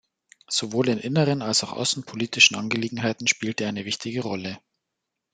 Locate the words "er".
3.65-3.69